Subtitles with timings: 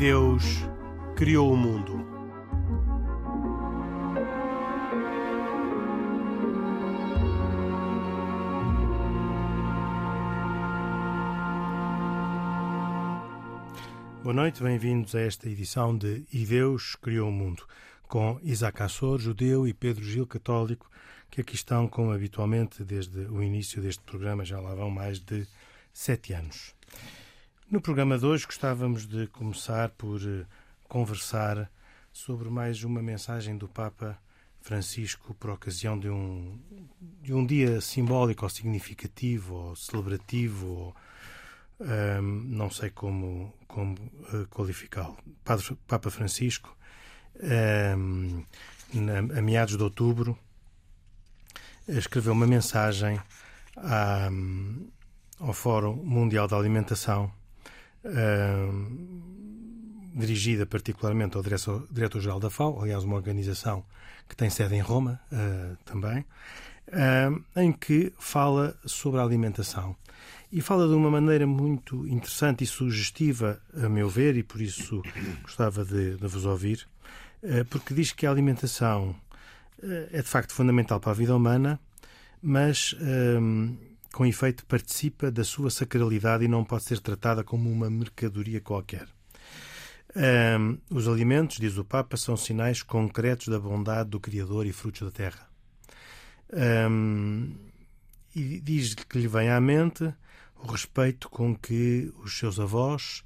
[0.00, 0.42] Deus
[1.14, 1.92] criou o mundo.
[14.22, 17.64] Boa noite, bem-vindos a esta edição de E Deus Criou o Mundo,
[18.08, 20.90] com Isaac Assor, judeu, e Pedro Gil, católico,
[21.30, 25.46] que aqui estão, como habitualmente, desde o início deste programa, já lá vão mais de
[25.92, 26.74] sete anos.
[27.70, 30.44] No programa de hoje gostávamos de começar por eh,
[30.88, 31.70] conversar
[32.12, 34.18] sobre mais uma mensagem do Papa
[34.60, 36.58] Francisco por ocasião de um,
[37.22, 40.96] de um dia simbólico ou significativo ou celebrativo ou
[41.78, 43.94] um, não sei como, como
[44.32, 45.16] uh, qualificá-lo.
[45.86, 46.76] Papa Francisco,
[47.96, 48.44] um,
[48.92, 50.36] na, a meados de outubro,
[51.86, 53.20] escreveu uma mensagem
[53.76, 54.28] à,
[55.38, 57.32] ao Fórum Mundial da Alimentação,
[60.14, 63.84] dirigida particularmente ao Diretor-Geral da FAO, aliás, uma organização
[64.28, 66.24] que tem sede em Roma uh, também,
[67.56, 69.94] em que fala sobre a alimentação.
[70.52, 75.00] E fala de uma maneira muito interessante e sugestiva, a meu ver, e por isso
[75.42, 76.88] gostava de, de vos ouvir,
[77.42, 79.14] eh, porque diz que a alimentação
[79.82, 81.78] eh, é de facto fundamental para a vida humana,
[82.42, 82.96] mas
[84.12, 89.08] com efeito participa da sua sacralidade e não pode ser tratada como uma mercadoria qualquer.
[90.16, 95.02] Um, os alimentos, diz o Papa, são sinais concretos da bondade do Criador e frutos
[95.02, 95.48] da terra.
[96.52, 97.54] Um,
[98.34, 100.12] e diz que lhe vem à mente
[100.56, 103.24] o respeito com que os seus avós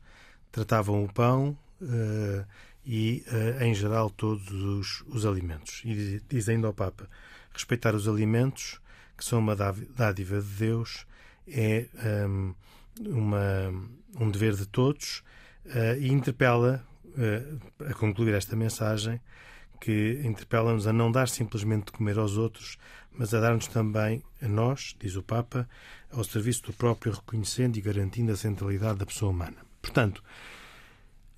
[0.52, 2.46] tratavam o pão uh,
[2.84, 5.82] e, uh, em geral, todos os, os, alimentos.
[5.84, 7.08] E diz ainda ao Papa:
[7.52, 8.78] respeitar os alimentos,
[9.16, 11.06] que são uma dádiva de Deus,
[11.47, 11.86] é
[12.26, 12.54] um,
[13.00, 13.72] uma,
[14.19, 15.22] um dever de todos
[15.66, 16.84] uh, e interpela,
[17.88, 19.20] a concluir esta mensagem,
[19.80, 22.76] que interpela-nos a não dar simplesmente de comer aos outros,
[23.12, 25.69] mas a dar-nos também a nós, diz o Papa,
[26.10, 29.58] ao serviço do próprio, reconhecendo e garantindo a centralidade da pessoa humana.
[29.80, 30.22] Portanto,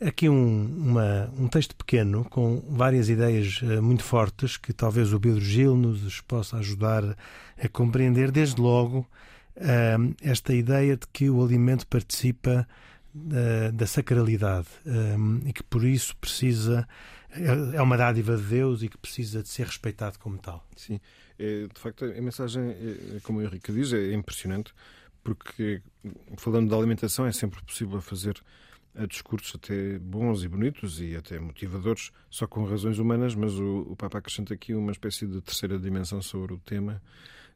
[0.01, 5.21] aqui um, uma, um texto pequeno com várias ideias uh, muito fortes que talvez o
[5.21, 7.17] Pedro Gil nos possa ajudar
[7.59, 9.07] a compreender, desde logo,
[9.57, 12.67] uh, esta ideia de que o alimento participa
[13.15, 14.69] uh, da sacralidade
[15.45, 16.87] e que por isso precisa
[17.31, 20.67] é, é uma dádiva de Deus e que precisa de ser respeitado como tal.
[20.77, 21.01] Sim,
[21.39, 24.73] é, de facto a mensagem, é, como o Henrique diz, é impressionante
[25.23, 25.83] porque
[26.37, 28.41] falando da alimentação é sempre possível fazer
[29.07, 33.97] discursos até bons e bonitos e até motivadores, só com razões humanas, mas o, o
[33.97, 37.03] Papa acrescenta aqui uma espécie de terceira dimensão sobre o tema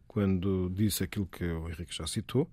[0.08, 2.50] quando disse aquilo que o Henrique já citou.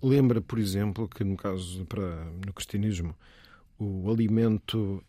[0.00, 3.16] Lembra, por exemplo, que no caso para no cristianismo
[3.78, 5.02] o alimento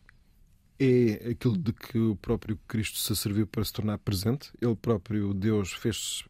[0.79, 4.51] é aquilo de que o próprio Cristo se serviu para se tornar presente.
[4.61, 6.23] Ele próprio, Deus, fez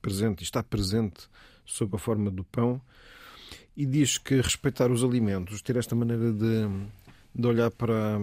[0.00, 1.28] presente e está presente
[1.64, 2.80] sob a forma do pão.
[3.76, 6.68] E diz que respeitar os alimentos, ter esta maneira de,
[7.34, 8.18] de olhar para,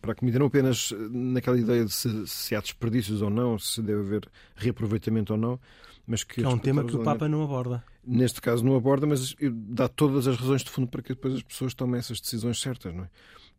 [0.00, 3.82] para a comida, não apenas naquela ideia de se, se há desperdícios ou não, se
[3.82, 5.60] deve haver reaproveitamento ou não,
[6.06, 6.42] mas que.
[6.42, 7.84] É um tema que o Papa não aborda.
[8.06, 11.42] Neste caso não aborda, mas dá todas as razões de fundo para que depois as
[11.42, 13.08] pessoas tomem essas decisões certas, não é?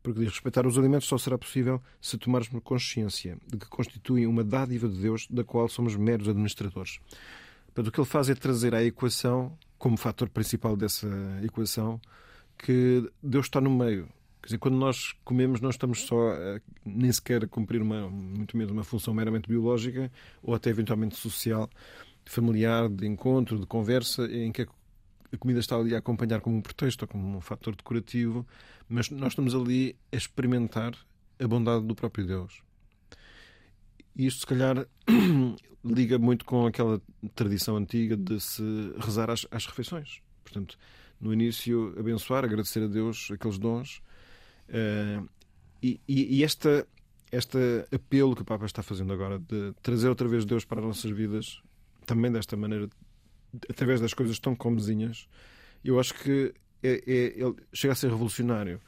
[0.02, 4.44] porque diz respeitar os alimentos só será possível se tomarmos consciência de que constituem uma
[4.44, 7.00] dádiva de Deus da qual somos meros administradores.
[7.66, 11.08] Portanto, o que ele faz é trazer à equação, como fator principal dessa
[11.42, 12.00] equação,
[12.58, 14.08] que Deus está no meio.
[14.42, 18.56] Quer dizer, quando nós comemos, não estamos só a, nem sequer a cumprir uma, muito
[18.56, 20.12] menos uma função meramente biológica
[20.44, 21.70] ou até eventualmente social,
[22.26, 24.68] familiar, de encontro, de conversa, em que
[25.32, 28.46] a comida está ali a acompanhar como um pretexto ou como um fator decorativo,
[28.88, 30.94] mas nós estamos ali a experimentar
[31.40, 32.69] a bondade do próprio Deus.
[34.16, 34.88] E isto, se calhar,
[35.84, 37.02] liga muito com aquela
[37.36, 38.64] tradição antiga de se
[38.98, 40.22] rezar às, às refeições.
[40.44, 40.78] Portanto,
[41.20, 44.02] no início, abençoar, agradecer a Deus aqueles dons.
[44.70, 45.28] Uh,
[45.82, 46.88] e, e, e esta,
[47.32, 47.58] este
[47.92, 51.12] apelo que o Papa está fazendo agora de trazer outra vez Deus para as nossas
[51.12, 51.62] vidas,
[52.06, 52.90] também desta maneira
[53.70, 55.28] através das coisas tão comezinhas,
[55.84, 56.54] eu acho que
[56.84, 58.80] é, é, ele chega a ser revolucionário.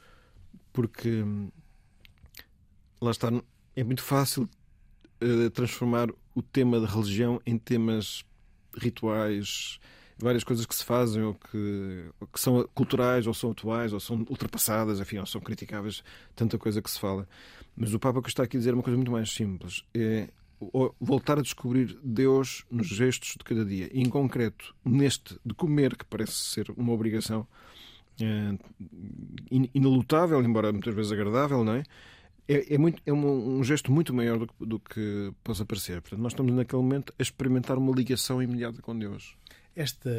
[0.72, 1.50] Porque hum,
[3.00, 3.30] lá está,
[3.76, 4.48] é muito fácil
[5.22, 8.24] uh, transformar o tema da religião em temas
[8.76, 9.78] rituais,
[10.18, 14.00] várias coisas que se fazem ou que, ou que, são culturais ou são atuais ou
[14.00, 16.02] são ultrapassadas, enfim, ou são criticáveis,
[16.34, 17.28] tanta coisa que se fala.
[17.76, 19.82] Mas o Papa que está aqui a dizer é uma coisa muito mais simples.
[19.94, 20.28] É
[21.00, 23.90] voltar a descobrir Deus nos gestos de cada dia.
[23.92, 27.46] Em concreto, neste de comer, que parece ser uma obrigação,
[28.20, 28.56] é,
[29.74, 31.82] inalutável, embora muitas vezes agradável, não é?
[32.52, 36.00] É, é, muito, é um, um, gesto muito maior do que, do que possa parecer.
[36.00, 39.36] Portanto, nós estamos naquele momento a experimentar uma ligação imediata com Deus.
[39.74, 40.10] Esta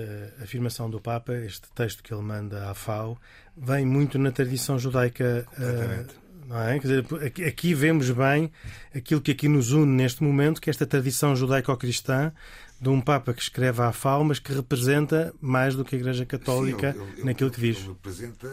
[0.42, 3.18] afirmação do Papa, este texto que ele manda à FAO,
[3.56, 5.48] vem muito na tradição judaica.
[5.54, 6.80] Uh, não é?
[6.80, 8.52] Quer dizer, aqui, vemos bem
[8.94, 12.34] aquilo que aqui nos une neste momento, que é esta tradição judaico-cristã
[12.82, 16.26] de um Papa que escreve à FAO, mas que representa mais do que a Igreja
[16.26, 17.78] Católica Sim, ele, ele, naquilo que diz.
[17.78, 18.48] Ele representa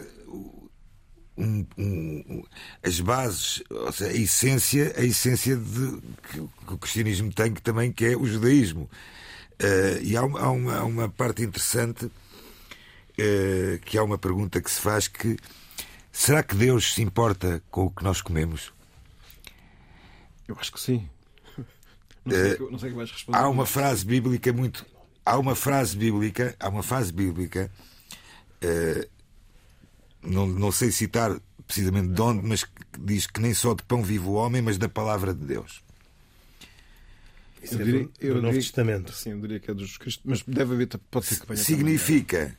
[1.37, 2.43] um, um,
[2.83, 7.61] as bases, ou seja, a essência, a essência de, que, que o cristianismo tem, que
[7.61, 8.89] também que é o judaísmo.
[9.61, 10.39] Uh, e há uma,
[10.75, 15.37] há, uma, parte interessante uh, que há uma pergunta que se faz que
[16.11, 18.73] será que Deus se importa com o que nós comemos?
[20.47, 21.07] Eu acho que sim.
[22.25, 23.37] Não sei, uh, não sei que vais responder.
[23.37, 24.85] Há uma frase bíblica muito.
[25.25, 27.71] Há uma frase bíblica, há uma frase bíblica,
[30.23, 32.65] não, não sei citar precisamente de onde, mas
[32.99, 35.81] diz que nem só de pão vive o homem, mas da palavra de Deus.
[37.63, 39.13] Isso eu é diria, do, do Novo diria, Testamento.
[39.13, 42.53] Sim, eu diria que é dos Cristo, mas deve haver, pode ser que Significa também,
[42.53, 42.57] é?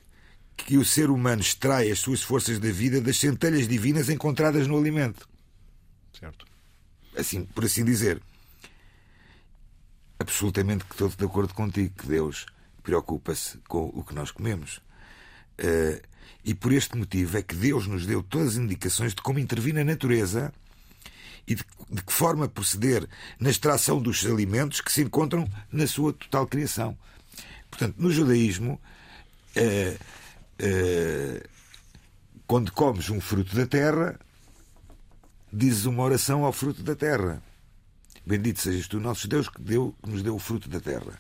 [0.56, 4.78] que o ser humano extrai as suas forças da vida das centelhas divinas encontradas no
[4.78, 5.28] alimento.
[6.18, 6.46] Certo.
[7.16, 8.22] Assim, por assim dizer.
[10.18, 12.46] Absolutamente que estou de acordo contigo que Deus
[12.82, 14.80] preocupa-se com o que nós comemos.
[15.58, 16.00] Uh,
[16.44, 19.74] e por este motivo é que Deus nos deu todas as indicações de como intervir
[19.74, 20.52] na natureza
[21.46, 23.08] e de, de que forma proceder
[23.38, 26.96] na extração dos alimentos que se encontram na sua total criação.
[27.70, 28.80] Portanto, no judaísmo,
[29.54, 29.96] eh,
[30.58, 31.46] eh,
[32.46, 34.18] quando comes um fruto da terra,
[35.52, 37.42] dizes uma oração ao fruto da terra.
[38.26, 41.18] Bendito sejas tu, nosso Deus, que, deu, que nos deu o fruto da terra.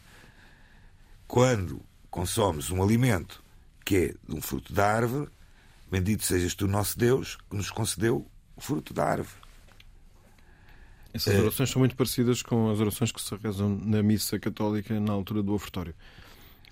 [1.26, 1.80] Quando
[2.10, 3.42] consomes um alimento
[3.84, 5.30] que é de um fruto da árvore,
[5.90, 8.26] bendito sejas tu, nosso Deus, que nos concedeu
[8.56, 9.42] o fruto da árvore.
[11.14, 15.12] Essas orações são muito parecidas com as orações que se rezam na missa católica na
[15.12, 15.94] altura do ofertório.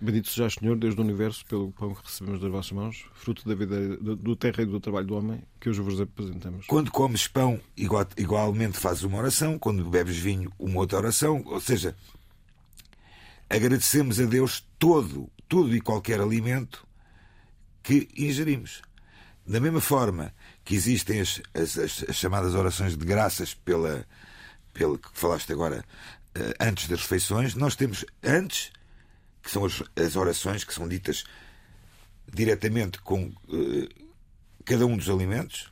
[0.01, 3.55] Bendito seja Senhor, Deus do universo, pelo pão que recebemos das vossas mãos, fruto da
[3.55, 6.65] vida do terra e do trabalho do homem, que hoje vos apresentamos.
[6.67, 11.61] Quando comes pão, igual, igualmente fazes uma oração, quando bebes vinho, uma outra oração, ou
[11.61, 11.95] seja,
[13.51, 16.89] agradecemos a Deus todo, todo e qualquer alimento
[17.83, 18.83] que ingerimos.
[19.47, 20.35] Da mesma forma
[20.65, 24.07] que existem as, as, as chamadas orações de graças pela,
[24.73, 25.85] pelo que falaste agora,
[26.35, 28.71] eh, antes das refeições, nós temos antes,
[29.43, 31.25] que são as, orações que são ditas
[32.33, 33.89] diretamente com uh,
[34.65, 35.70] cada um dos alimentos,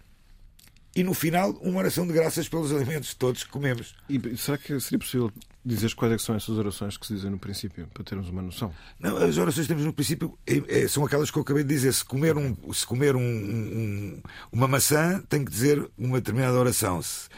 [0.95, 3.95] e no final, uma oração de graças pelos alimentos todos que comemos.
[4.09, 5.33] E será que seria possível
[5.65, 8.73] dizer quais é são essas orações que se dizem no princípio, para termos uma noção?
[8.99, 11.69] Não, as orações que temos no princípio é, é, são aquelas que eu acabei de
[11.69, 11.93] dizer.
[11.93, 17.03] Se comer, um, se comer um, um, uma maçã, tem que dizer uma determinada oração.
[17.03, 17.29] Se,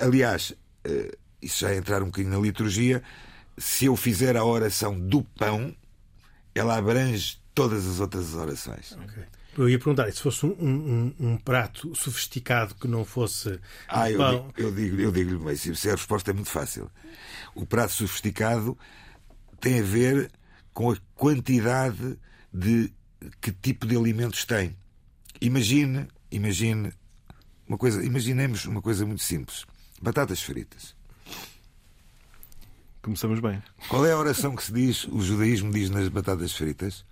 [0.00, 3.02] aliás, uh, isso já é entrar um bocadinho na liturgia,
[3.56, 5.74] se eu fizer a oração do pão,
[6.54, 8.92] ela abrange todas as outras orações.
[8.92, 9.24] Okay.
[9.56, 13.58] Eu ia perguntar, se fosse um, um, um, prato sofisticado que não fosse.
[13.88, 14.52] Ah, eu, pão...
[14.54, 16.90] digo, eu digo-lhe, eu digo mas se a resposta é muito fácil.
[17.54, 18.76] O prato sofisticado
[19.58, 20.30] tem a ver
[20.74, 22.18] com a quantidade
[22.52, 22.92] de
[23.40, 24.76] que tipo de alimentos tem.
[25.40, 26.92] Imagine, imagine
[27.66, 29.64] uma coisa, imaginemos uma coisa muito simples.
[30.00, 30.94] Batatas fritas.
[33.00, 33.62] Começamos bem.
[33.88, 37.04] Qual é a oração que se diz, o judaísmo diz nas batatas fritas?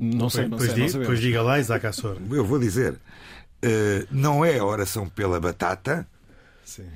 [0.00, 2.16] Não sei, não pois, sei, diga, pois diga lá, Isaac Assor.
[2.30, 2.94] Eu vou dizer.
[2.94, 6.08] Uh, não é a oração pela batata.
[6.64, 6.88] Sim.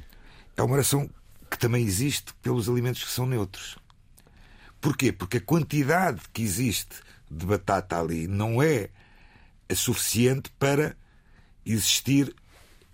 [0.56, 1.10] É uma oração
[1.50, 3.76] que também existe pelos alimentos que são neutros.
[4.80, 5.12] Porquê?
[5.12, 6.96] Porque a quantidade que existe
[7.30, 8.88] de batata ali não é
[9.74, 10.96] suficiente para
[11.66, 12.34] existir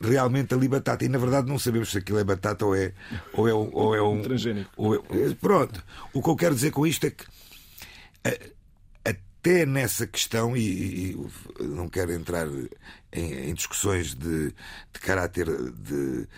[0.00, 1.04] realmente ali batata.
[1.04, 2.92] E na verdade não sabemos se aquilo é batata ou é,
[3.32, 4.22] ou é, ou é um.
[4.22, 4.70] Transgênico.
[4.76, 5.84] Ou é, pronto.
[6.12, 7.24] O que eu quero dizer com isto é que
[9.40, 12.46] até nessa questão, e, e não quero entrar
[13.10, 16.28] em, em discussões de, de caráter de,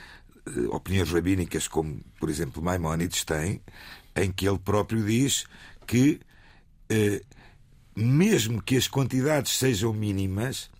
[0.46, 3.60] de, opiniões rabínicas, como por exemplo Maimónides tem,
[4.14, 5.44] em que ele próprio diz
[5.84, 6.20] que,
[6.88, 7.22] eh,
[7.96, 10.70] mesmo que as quantidades sejam mínimas,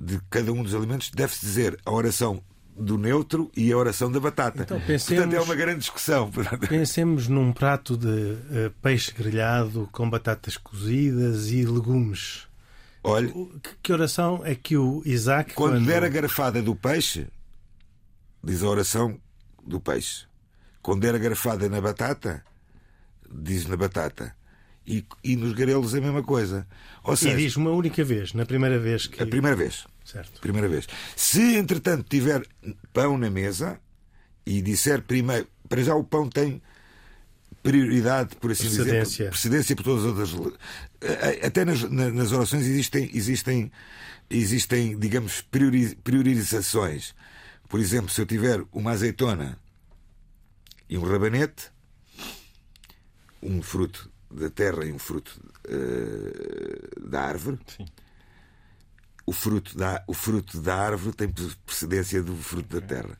[0.00, 2.42] de cada um dos alimentos, deve-se dizer a oração
[2.80, 4.62] do neutro e a oração da batata.
[4.62, 6.30] Então, pensemos, Portanto, é uma grande discussão.
[6.66, 12.48] Pensemos num prato de uh, peixe grelhado com batatas cozidas e legumes.
[13.04, 15.54] Olha, que, que oração é que o Isaac.
[15.54, 17.26] Quando, quando der a garfada do peixe,
[18.42, 19.18] diz a oração
[19.64, 20.24] do peixe.
[20.82, 22.42] Quando der a garfada na batata,
[23.30, 24.34] diz na batata.
[24.86, 26.66] E, e nos garelos a mesma coisa.
[27.04, 29.22] Ou seja, e diz uma única vez, na primeira vez que.
[29.22, 29.86] A primeira vez.
[30.10, 30.40] Certo.
[30.40, 30.86] Primeira vez.
[31.14, 32.46] Se, entretanto, tiver
[32.92, 33.80] pão na mesa
[34.44, 35.46] e disser primeiro.
[35.68, 36.60] Para já o pão tem
[37.62, 39.04] prioridade, por assim Precedência.
[39.04, 40.58] dizer, precedência por todas as outras.
[41.44, 43.70] Até nas, nas orações existem, existem,
[44.28, 47.14] existem digamos, priori, priorizações.
[47.68, 49.58] Por exemplo, se eu tiver uma azeitona
[50.88, 51.70] e um rabanete,
[53.40, 57.86] um fruto da terra e um fruto uh, da árvore, Sim.
[59.30, 61.28] O, fruto da, o fruto da árvore tem
[61.64, 63.16] precedência do fruto da terra.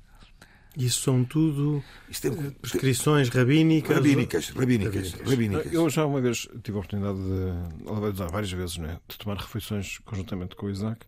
[0.76, 3.96] Isso são tudo Isto é, prescrições rabínicas.
[3.96, 5.72] Rabínicas, rabínicas, rabínicas.
[5.72, 9.18] Eu já uma vez tive a oportunidade de, ela vai usar várias vezes, né, de
[9.18, 11.06] tomar refeições conjuntamente com o Isaac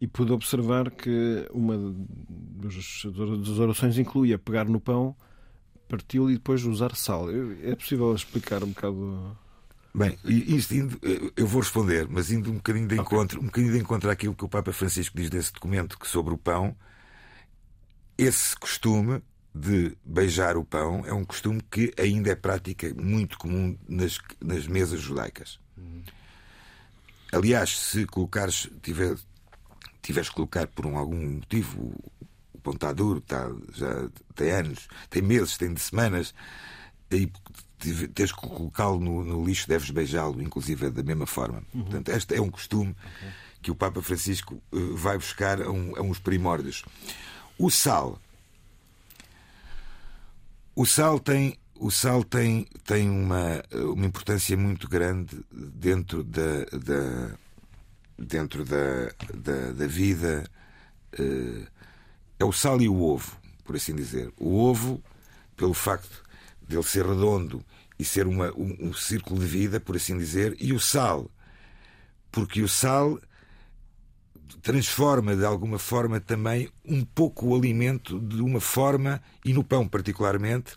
[0.00, 5.14] e pude observar que uma das orações incluía pegar no pão,
[5.88, 7.26] parti-lo e depois usar sal.
[7.62, 9.36] É possível explicar um bocado.
[9.98, 11.00] Bem, isto indo,
[11.36, 13.42] eu vou responder, mas indo um bocadinho de encontro, okay.
[13.42, 16.38] um bocadinho de encontro àquilo que o Papa Francisco diz desse documento que sobre o
[16.38, 16.76] pão,
[18.16, 19.20] esse costume
[19.52, 24.68] de beijar o pão é um costume que ainda é prática muito comum nas, nas
[24.68, 25.58] mesas judaicas.
[27.32, 29.16] Aliás, se colocares, tiver,
[30.00, 31.92] tiveres que colocar por um, algum motivo,
[32.52, 36.32] o pão está duro, está, já tem anos, tem meses, tem de semanas,
[37.10, 37.30] e
[38.14, 41.62] tens que colocá-lo no, no, lixo, deves beijá-lo, inclusive da mesma forma.
[41.72, 41.82] Uhum.
[41.82, 43.28] Portanto, este é um costume okay.
[43.62, 46.84] que o Papa Francisco uh, vai buscar a, um, a uns primórdios.
[47.58, 48.20] O sal.
[50.74, 57.36] O sal tem o sal tem, tem uma, uma importância muito grande dentro da, da
[58.18, 60.44] dentro da, da, da vida.
[62.38, 64.32] É o sal e o ovo, por assim dizer.
[64.36, 65.00] O ovo,
[65.56, 66.27] pelo facto
[66.68, 67.64] de ele ser redondo
[67.98, 71.30] e ser uma, um, um círculo de vida, por assim dizer, e o sal,
[72.30, 73.18] porque o sal
[74.62, 79.88] transforma de alguma forma também um pouco o alimento de uma forma, e no pão
[79.88, 80.76] particularmente,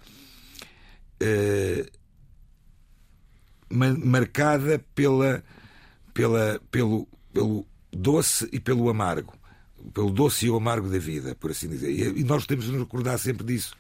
[1.20, 1.86] eh,
[3.70, 5.44] marcada pela,
[6.14, 9.34] pela, pelo, pelo doce e pelo amargo.
[9.94, 12.16] Pelo doce e o amargo da vida, por assim dizer.
[12.18, 13.76] E nós temos de nos recordar sempre disso.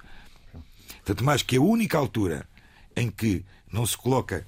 [1.03, 2.47] Tanto mais que a única altura
[2.95, 4.45] em que não se coloca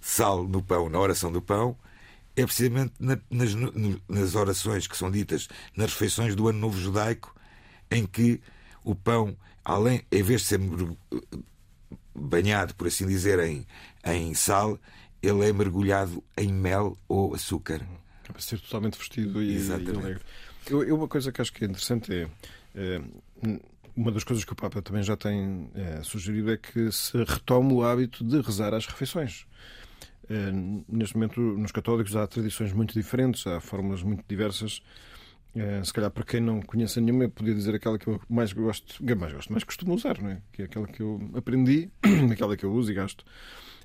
[0.00, 1.76] sal no pão, na oração do pão,
[2.36, 3.50] é precisamente na, nas,
[4.08, 7.34] nas orações que são ditas nas refeições do Ano Novo Judaico,
[7.90, 8.40] em que
[8.84, 10.60] o pão, além, em vez de ser
[12.14, 13.66] banhado, por assim dizer, em,
[14.04, 14.78] em sal,
[15.22, 17.80] ele é mergulhado em mel ou açúcar.
[18.28, 20.20] É para ser totalmente vestido e, e alegre.
[20.70, 22.28] Eu, eu, uma coisa que acho que é interessante é,
[22.74, 23.00] é
[23.98, 27.72] uma das coisas que o Papa também já tem é, sugerido é que se retome
[27.72, 29.44] o hábito de rezar às refeições.
[30.30, 30.52] É,
[30.88, 34.80] neste momento, nos católicos há tradições muito diferentes, há formas muito diversas.
[35.56, 38.52] É, se calhar, para quem não conhece nenhuma, eu podia dizer aquela que eu mais
[38.52, 40.42] gosto, mais gosto, mais costumo usar, não é?
[40.52, 41.90] que é aquela que eu aprendi,
[42.30, 43.24] aquela que eu uso e gasto,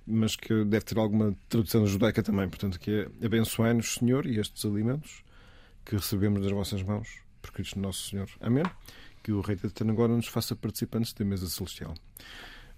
[0.06, 2.48] mas que deve ter alguma tradução judaica também.
[2.48, 5.24] Portanto, que é abençoai-nos, Senhor, e estes alimentos
[5.84, 7.10] que recebemos das vossas mãos,
[7.42, 8.30] por Cristo nosso Senhor.
[8.40, 8.64] Amém
[9.24, 11.96] que o Rei da agora nos faça participantes da mesa celestial.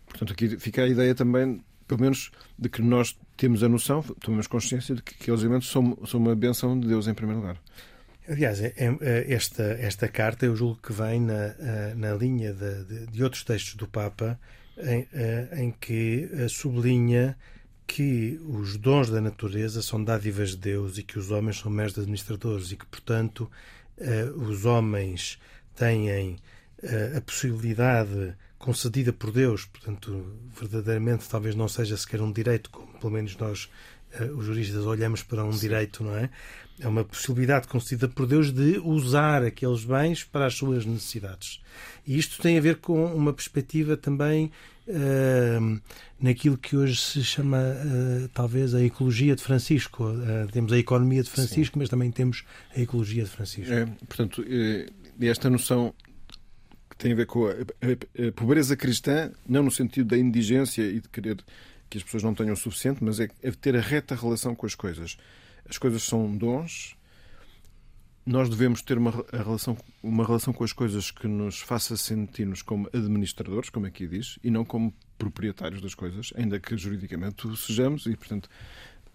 [0.06, 4.46] Portanto, aqui fica a ideia também, pelo menos, de que nós temos a noção, tomamos
[4.46, 7.60] consciência de que aqueles elementos são, são uma benção de Deus em primeiro lugar.
[8.28, 11.54] Aliás, é, é, esta, esta carta eu julgo que vem na,
[11.96, 14.40] na linha de, de, de outros textos do Papa
[14.78, 15.08] em,
[15.62, 17.38] em que sublinha
[17.88, 21.98] que os dons da natureza são dádivas de Deus e que os homens são meros
[21.98, 23.50] administradores e que, portanto,
[24.36, 25.40] os homens
[25.75, 26.38] têm
[26.84, 30.25] uh, a possibilidade concedida por Deus, portanto,
[30.60, 33.70] verdadeiramente talvez não seja sequer um direito, como pelo menos nós,
[34.20, 35.60] uh, os juristas, olhamos para um Sim.
[35.60, 36.29] direito, não é?
[36.79, 41.62] É uma possibilidade concedida por Deus de usar aqueles bens para as suas necessidades.
[42.05, 44.51] E isto tem a ver com uma perspectiva também
[44.88, 45.82] uh,
[46.20, 50.03] naquilo que hoje se chama, uh, talvez, a ecologia de Francisco.
[50.03, 51.79] Uh, temos a economia de Francisco, Sim.
[51.79, 52.44] mas também temos
[52.75, 53.74] a ecologia de Francisco.
[53.74, 54.44] É, portanto,
[55.22, 55.93] esta noção
[56.89, 60.84] que tem a ver com a, a, a, pobreza cristã, não no sentido da indigência
[60.84, 61.43] e de querer
[61.89, 64.65] que as pessoas não tenham o suficiente, mas é, é ter a reta relação com
[64.65, 65.17] as coisas.
[65.69, 66.95] As coisas são dons.
[68.25, 72.89] Nós devemos ter uma relação, uma relação com as coisas que nos faça sentir-nos como
[72.91, 78.07] administradores, como aqui diz, e não como proprietários das coisas, ainda que juridicamente o sejamos,
[78.07, 78.50] e, portanto,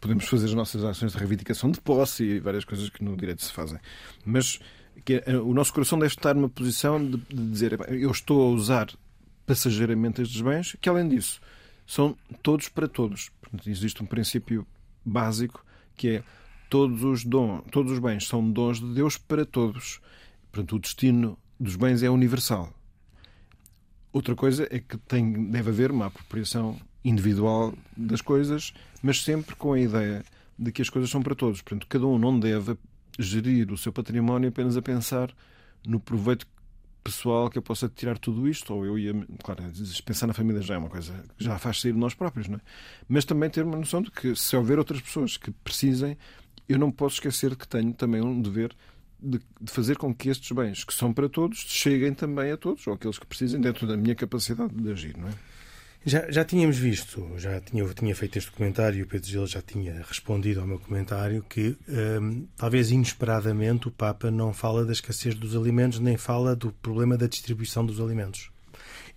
[0.00, 3.44] podemos fazer as nossas ações de reivindicação de posse e várias coisas que no direito
[3.44, 3.78] se fazem.
[4.24, 4.60] Mas
[5.04, 8.54] que é, o nosso coração deve estar numa posição de, de dizer eu estou a
[8.54, 8.88] usar
[9.46, 11.40] passageiramente estes bens, que além disso
[11.86, 13.30] são todos para todos.
[13.66, 14.66] Existe um princípio
[15.04, 15.64] básico
[15.96, 16.22] que é
[16.68, 20.00] todos os dons, todos os bens são dons de Deus para todos.
[20.52, 22.72] Portanto, o destino dos bens é universal.
[24.12, 29.72] Outra coisa é que tem, deve haver uma apropriação individual das coisas, mas sempre com
[29.72, 30.24] a ideia
[30.58, 31.60] de que as coisas são para todos.
[31.60, 32.76] Portanto, cada um não deve
[33.20, 35.32] gerir o seu património apenas a pensar
[35.86, 36.46] no proveito
[37.02, 39.62] pessoal que eu possa tirar tudo isto, ou eu ia, claro,
[40.04, 42.56] pensar na família já é uma coisa que já faz sair de nós próprios, não
[42.56, 42.60] é?
[43.08, 46.16] Mas também ter uma noção de que se houver outras pessoas que precisem,
[46.68, 48.74] eu não posso esquecer que tenho também um dever
[49.18, 52.86] de, de, fazer com que estes bens, que são para todos, cheguem também a todos,
[52.86, 55.32] ou aqueles que precisem, dentro da minha capacidade de agir, não é?
[56.04, 60.02] Já, já tínhamos visto, já tinha, tinha feito este comentário o Pedro Gil já tinha
[60.02, 65.54] respondido ao meu comentário que, hum, talvez inesperadamente, o Papa não fala da escassez dos
[65.54, 68.50] alimentos, nem fala do problema da distribuição dos alimentos.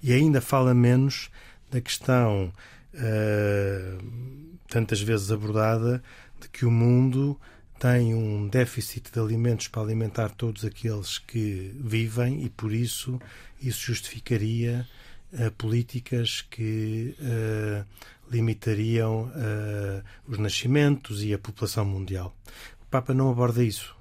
[0.02, 1.30] E ainda fala menos
[1.72, 2.52] da questão,
[2.94, 6.04] uh, tantas vezes abordada,
[6.42, 7.40] de que o mundo
[7.80, 13.22] tem um déficit de alimentos para alimentar todos aqueles que vivem e, por isso,
[13.62, 14.86] isso justificaria
[15.34, 17.86] uh, políticas que uh,
[18.32, 22.36] limitariam uh, os nascimentos e a população mundial.
[22.82, 23.96] O Papa não aborda isso.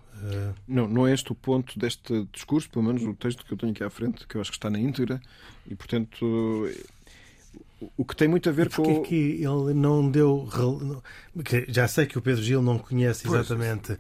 [0.69, 3.73] Não, não é este o ponto deste discurso, pelo menos o texto que eu tenho
[3.73, 5.21] aqui à frente, que eu acho que está na íntegra,
[5.67, 6.69] e portanto
[7.97, 8.83] o que tem muito a ver com.
[8.83, 10.49] Porquê que ele não deu.
[11.69, 13.97] Já sei que o Pedro Gil não conhece exatamente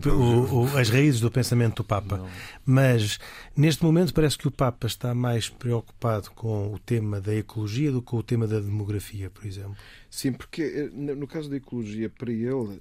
[0.00, 2.28] pois, o, o, as raízes do pensamento do Papa, não.
[2.64, 3.18] mas
[3.56, 8.00] neste momento parece que o Papa está mais preocupado com o tema da ecologia do
[8.00, 9.76] que com o tema da demografia, por exemplo.
[10.08, 12.80] Sim, porque eh, no caso da ecologia, para ele,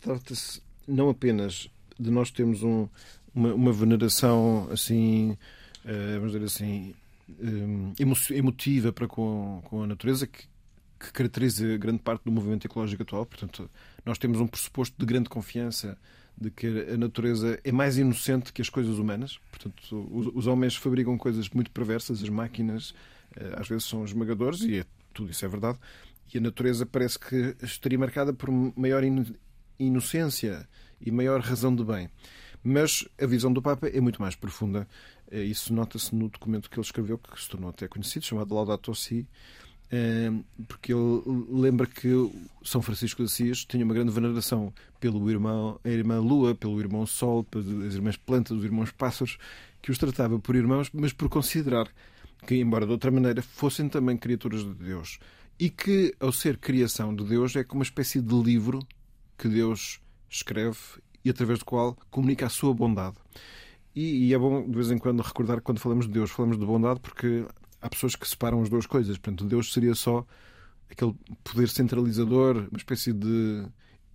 [0.00, 2.88] trata-se não apenas de nós termos um,
[3.34, 5.38] uma, uma veneração assim,
[5.84, 6.94] eh, vamos dizer assim
[7.28, 7.94] Hum,
[8.30, 10.46] emotiva para com, com a natureza que,
[11.00, 13.24] que caracteriza grande parte do movimento ecológico atual.
[13.24, 13.70] Portanto,
[14.04, 15.96] nós temos um pressuposto de grande confiança
[16.36, 19.38] de que a natureza é mais inocente que as coisas humanas.
[19.50, 22.94] Portanto, os, homens fabricam coisas muito perversas, as máquinas
[23.36, 25.78] eh, às vezes são esmagadores e é, tudo isso é verdade.
[26.32, 29.02] E a natureza parece que estaria marcada por maior
[29.78, 30.68] inocência
[31.00, 32.10] e maior razão de bem.
[32.62, 34.88] Mas a visão do Papa é muito mais profunda
[35.42, 39.26] isso nota-se no documento que ele escreveu, que se tornou até conhecido, chamado Laudato Si,
[39.90, 40.32] é,
[40.66, 42.08] porque ele lembra que
[42.64, 47.06] São Francisco de Assis tinha uma grande veneração pelo irmão, a irmã Lua, pelo irmão
[47.06, 49.38] Sol, pelas irmãs Plantas, dos irmãos Pássaros,
[49.82, 51.88] que os tratava por irmãos, mas por considerar
[52.46, 55.18] que, embora de outra maneira, fossem também criaturas de Deus.
[55.58, 58.80] E que, ao ser criação de Deus, é como uma espécie de livro
[59.38, 60.78] que Deus escreve
[61.24, 63.16] e através do qual comunica a sua bondade.
[63.94, 66.58] E, e, é bom, de vez em quando, recordar que quando falamos de Deus, falamos
[66.58, 67.46] de bondade, porque
[67.80, 69.16] há pessoas que separam as duas coisas.
[69.18, 70.26] Portanto, Deus seria só
[70.90, 73.66] aquele poder centralizador, uma espécie de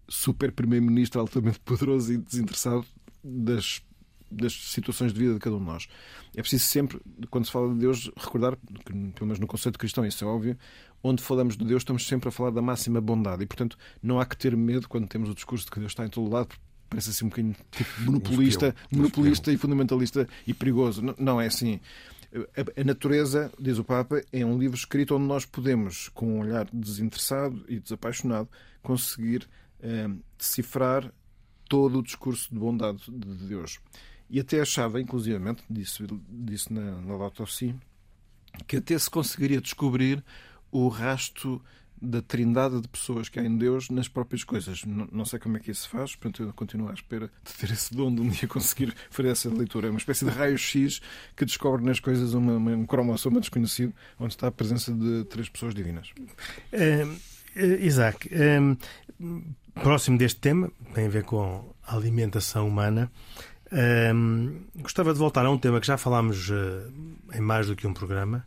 [0.07, 2.85] super primeiro-ministro altamente poderoso e desinteressado
[3.23, 3.81] das,
[4.29, 5.87] das situações de vida de cada um de nós.
[6.35, 10.05] É preciso sempre, quando se fala de Deus, recordar, que, pelo menos no conceito cristão,
[10.05, 10.57] isso é óbvio,
[11.01, 13.43] onde falamos de Deus, estamos sempre a falar da máxima bondade.
[13.43, 16.05] E, portanto, não há que ter medo quando temos o discurso de que Deus está
[16.05, 16.49] em todo lado,
[16.89, 21.01] parece assim um bocadinho tipo monopolista, monopolista e fundamentalista e perigoso.
[21.01, 21.79] Não, não é assim.
[22.77, 26.67] A, natureza, diz o Papa, é um livro escrito onde nós podemos, com um olhar
[26.71, 28.47] desinteressado e desapaixonado,
[28.83, 29.47] conseguir
[29.81, 31.11] eh, decifrar
[31.67, 33.79] todo o discurso de bondade de Deus.
[34.29, 37.75] E até achava, inclusivamente, disse, disse na, na Laudato Si,
[38.67, 40.23] que até se conseguiria descobrir
[40.71, 41.61] o rasto
[42.01, 44.83] da trindade de pessoas que há em Deus nas próprias coisas.
[44.85, 47.53] Não, não sei como é que isso se faz, portanto eu continuo à espera de
[47.53, 49.87] ter esse dom de um dia conseguir fazer essa leitura.
[49.87, 51.01] É uma espécie de raio-x
[51.35, 55.49] que descobre nas coisas uma, uma, um cromossoma desconhecido onde está a presença de três
[55.49, 56.11] pessoas divinas.
[56.71, 57.05] É,
[57.55, 58.59] Isaac, é,
[59.73, 63.11] próximo deste tema, tem a ver com a alimentação humana.
[64.77, 66.49] gostava de voltar a um tema que já falámos
[67.33, 68.45] em mais do que um programa,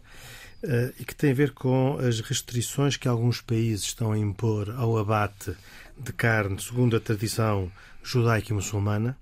[0.99, 4.97] e que tem a ver com as restrições que alguns países estão a impor ao
[4.97, 5.57] abate
[5.99, 7.71] de carne segundo a tradição
[8.03, 9.17] judaica e muçulmana.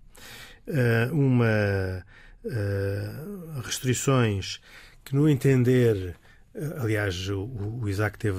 [0.67, 2.05] Uh, uma
[2.45, 4.61] uh, restrições
[5.05, 6.15] que, no entender,
[6.79, 8.39] aliás, o Isaac teve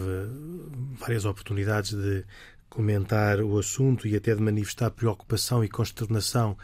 [0.99, 2.23] várias oportunidades de
[2.69, 6.57] comentar o assunto e até de manifestar preocupação e consternação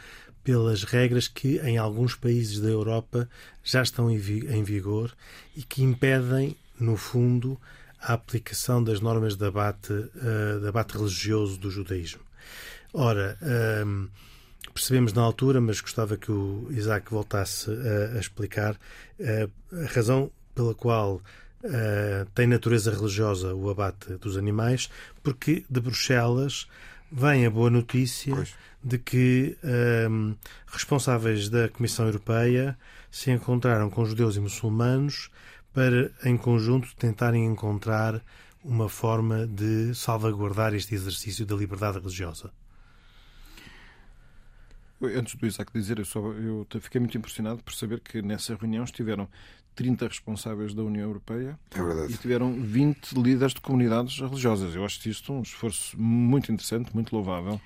[0.47, 3.27] pelas regras que em alguns países da Europa
[3.62, 5.13] já estão em vigor
[5.53, 7.60] e que impedem, no fundo,
[7.99, 12.21] a aplicação das normas de abate, uh, de abate religioso do judaísmo.
[12.93, 14.10] Ora, uh,
[14.73, 18.75] percebemos na altura, mas gostava que o Isaac voltasse a, a explicar
[19.19, 24.89] uh, a razão pela qual uh, tem natureza religiosa o abate dos animais,
[25.21, 26.69] porque de Bruxelas
[27.12, 28.55] vem a boa notícia pois.
[28.88, 29.58] De que
[30.10, 32.78] um, responsáveis da Comissão Europeia
[33.12, 35.30] se encontraram com judeus e muçulmanos
[35.73, 38.23] para, em conjunto, tentarem encontrar
[38.63, 42.52] uma forma de salvaguardar este exercício da liberdade religiosa.
[45.02, 48.84] Antes do Isaac dizer, eu, só, eu fiquei muito impressionado por saber que nessa reunião
[48.84, 49.28] estiveram
[49.76, 54.73] 30 responsáveis da União Europeia é e tiveram 20 líderes de comunidades religiosas.
[54.73, 57.62] Eu acho isto um esforço muito interessante, muito louvável,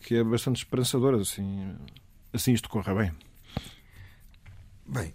[0.00, 1.74] que é bastante esperançador, assim,
[2.32, 3.12] assim isto corra bem.
[4.86, 5.14] Bem,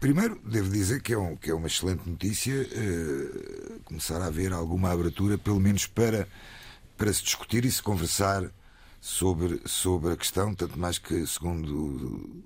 [0.00, 4.52] primeiro devo dizer que é, um, que é uma excelente notícia uh, começar a haver
[4.52, 6.26] alguma abertura, pelo menos para,
[6.96, 8.50] para se discutir e se conversar
[9.00, 12.44] sobre, sobre a questão, tanto mais que, segundo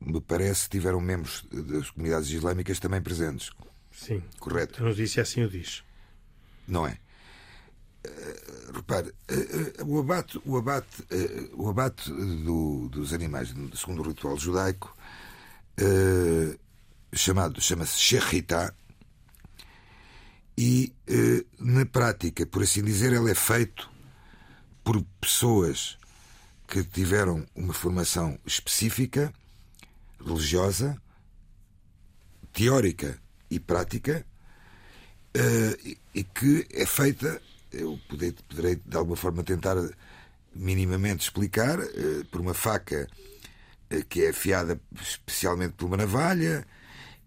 [0.00, 3.50] me parece, tiveram membros das comunidades islâmicas também presentes.
[3.90, 4.22] Sim.
[4.38, 4.82] Correto?
[4.82, 5.82] A notícia assim o diz.
[6.66, 6.98] Não é?
[8.06, 11.04] Uh, repare, uh, uh, o abate, o abate,
[11.52, 14.96] o abate do, dos animais, segundo o ritual judaico,
[17.12, 18.74] chamado chama-se Shechita,
[20.56, 20.92] e
[21.58, 23.90] na prática, por assim dizer, ele é feito
[24.84, 25.98] por pessoas
[26.66, 29.32] que tiveram uma formação específica
[30.24, 31.00] religiosa,
[32.52, 34.26] teórica e prática,
[36.14, 37.40] e que é feita,
[37.72, 39.76] eu poderei, poderei de alguma forma tentar
[40.54, 43.06] minimamente explicar, uh, por uma faca
[43.92, 46.66] uh, que é afiada especialmente por uma navalha.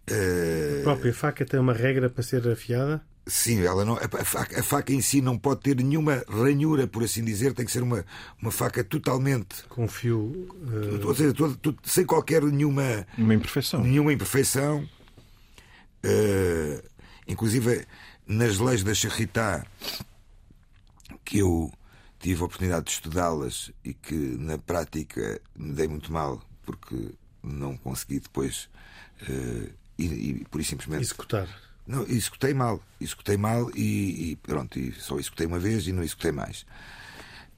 [0.07, 3.01] A própria faca tem uma regra para ser afiada?
[3.25, 7.03] Sim, ela não, a, faca, a, faca, em si não pode ter nenhuma ranhura, por
[7.03, 8.03] assim dizer, tem que ser uma,
[8.41, 9.63] uma faca totalmente.
[9.69, 10.17] Com fio.
[10.17, 11.07] Uh...
[11.07, 13.05] Ou seja, todo, todo, sem qualquer nenhuma.
[13.17, 13.83] Uma imperfeição.
[13.83, 14.87] Nenhuma imperfeição.
[16.03, 16.83] Uh,
[17.27, 17.85] inclusive,
[18.25, 19.63] nas leis da Charritá,
[21.23, 21.71] que eu
[22.19, 27.75] tive a oportunidade de estudá-las e que na prática me dei muito mal, porque não
[27.77, 28.69] consegui depois.
[29.23, 31.03] Uh, e, e por isso simplesmente.
[31.03, 31.47] Executar
[31.91, 32.81] não, executei mal.
[32.99, 36.65] Executei mal e, e pronto, e só executei uma vez e não executei mais.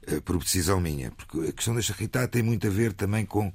[0.08, 1.10] Uh, por decisão minha.
[1.12, 3.52] Porque a questão da charritá tem muito a ver também com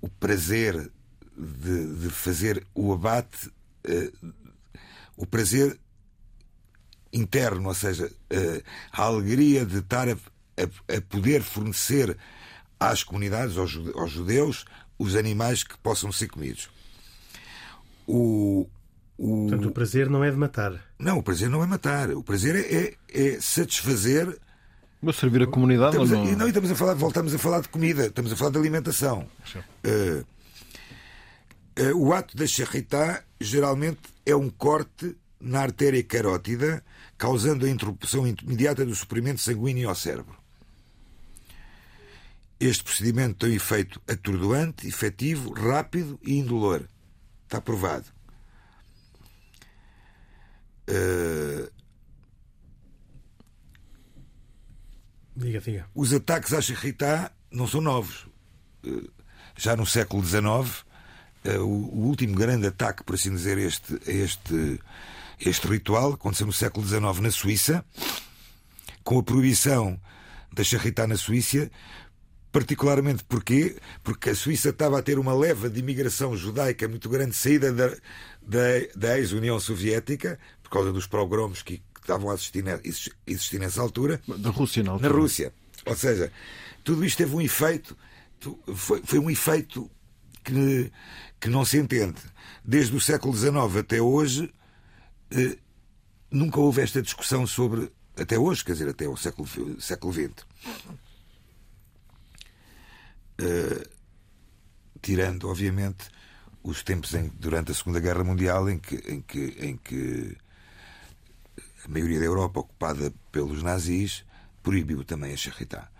[0.00, 0.90] o prazer
[1.36, 4.32] de, de fazer o abate, uh,
[5.16, 5.78] o prazer
[7.12, 12.16] interno, ou seja, uh, a alegria de estar a, a, a, poder fornecer
[12.78, 14.64] às comunidades, aos, aos judeus,
[14.98, 16.68] os animais que possam ser comidos.
[18.06, 18.68] O,
[19.18, 19.46] o...
[19.48, 20.80] Portanto, o prazer não é de matar.
[20.98, 22.10] Não, o prazer não é matar.
[22.10, 24.38] O prazer é, é, é satisfazer.
[25.02, 26.22] Mas servir a comunidade estamos não...
[26.22, 29.26] A, não, estamos a falar, voltamos a falar de comida, estamos a falar de alimentação.
[29.84, 30.24] Uh,
[31.80, 36.82] uh, o ato da charritá geralmente é um corte na artéria carótida,
[37.18, 40.36] causando a interrupção imediata do suprimento sanguíneo ao cérebro.
[42.58, 46.88] Este procedimento tem um efeito atordoante, efetivo, rápido e indolor.
[47.44, 48.06] Está provado.
[50.88, 51.70] Uh...
[55.36, 55.86] Diga, diga.
[55.94, 58.26] Os ataques à Charritá não são novos.
[58.84, 59.10] Uh,
[59.54, 60.84] já no século XIX, uh,
[61.44, 64.80] eh, o, o, último grande ataque, por assim dizer, este, este,
[65.38, 67.84] este ritual aconteceu no século XIX na Suíça,
[69.04, 70.00] com a proibição
[70.52, 71.70] da Charritá na Suíça,
[72.50, 73.76] particularmente porquê?
[74.02, 77.88] Porque a Suíça estava a ter uma leva de imigração judaica muito grande, saída da,
[78.40, 78.60] da,
[78.94, 82.64] da ex-União Soviética, por causa dos progromos que, que estavam a existir,
[83.26, 84.20] existir nessa altura.
[84.26, 85.08] Na Rússia, na altura.
[85.10, 85.52] Na Rússia.
[85.84, 86.32] Ou seja,
[86.82, 87.96] tudo isto teve um efeito,
[88.74, 89.90] foi, foi um efeito
[90.42, 90.90] que,
[91.38, 92.20] que não se entende.
[92.64, 94.52] Desde o século XIX até hoje,
[96.30, 97.90] nunca houve esta discussão sobre.
[98.16, 99.46] Até hoje, quer dizer, até o século,
[99.80, 100.46] século XX.
[103.38, 103.88] Eh,
[105.02, 106.08] tirando, obviamente,
[106.62, 110.36] os tempos em, durante a Segunda Guerra Mundial em que, em que, em que
[111.84, 114.24] a maioria da Europa, ocupada pelos nazis,
[114.62, 115.90] proibiu também a charritá.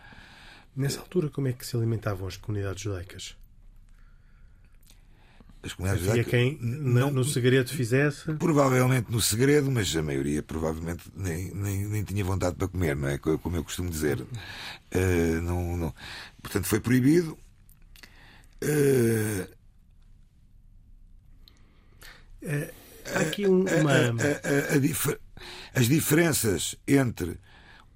[0.75, 3.37] Nessa altura, como é que se alimentavam as comunidades judaicas?
[5.67, 8.33] As comunidades Havia quem não, no segredo fizesse?
[8.35, 13.09] Provavelmente no segredo, mas a maioria provavelmente nem, nem, nem tinha vontade para comer, não
[13.09, 13.19] é?
[13.19, 14.21] Como eu costumo dizer.
[14.21, 15.95] Uh, não, não.
[16.41, 17.37] Portanto, foi proibido.
[18.63, 19.57] Uh...
[23.15, 23.69] Há aqui uma.
[23.69, 25.19] A, a, a,
[25.75, 27.41] as diferenças entre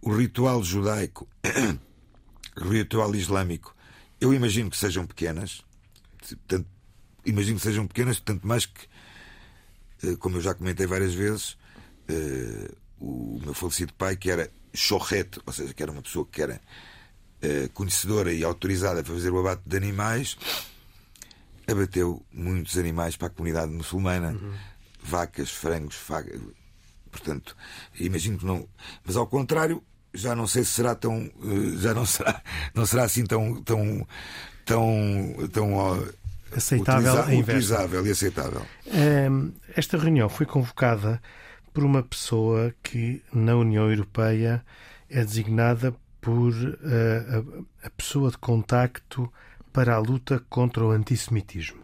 [0.02, 3.74] o ritual judaico e o ritual islâmico,
[4.20, 5.62] eu imagino que sejam pequenas.
[6.48, 6.66] Tanto,
[7.24, 8.87] imagino que sejam pequenas, tanto mais que
[10.02, 11.56] eh, como eu já comentei várias vezes,
[12.09, 16.42] eh, o meu falecido pai, que era chorrete, ou seja, que era uma pessoa que
[16.42, 16.61] era
[17.72, 20.37] conhecedora e autorizada para fazer o abate de animais,
[21.66, 24.52] abateu muitos animais para a comunidade muçulmana, uhum.
[25.02, 26.38] vacas, frangos, faga,
[27.11, 27.56] portanto,
[27.98, 28.68] imagino que não.
[29.04, 31.30] Mas ao contrário, já não sei se será tão,
[31.78, 32.42] já não será,
[32.74, 34.06] não será assim tão, tão,
[34.64, 35.80] tão, tão
[36.54, 38.62] aceitável utilizável, utilizável e aceitável.
[39.76, 41.20] Esta reunião foi convocada
[41.72, 44.64] por uma pessoa que na União Europeia
[45.08, 49.32] é designada por uh, a, a, pessoa de contacto
[49.72, 51.80] para a luta contra o antissemitismo.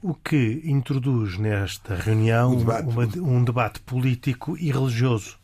[0.00, 5.36] O que introduz nesta reunião um debate, uma, um debate político e religioso.